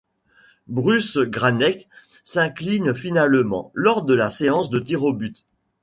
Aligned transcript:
Bruce 0.65 1.19
Grannec 1.19 1.87
s’incline 2.23 2.95
finalement 2.95 3.69
lors 3.75 4.01
de 4.03 4.15
la 4.15 4.31
séance 4.31 4.71
de 4.71 4.79
tirs 4.79 5.03
au 5.03 5.13
but. 5.13 5.45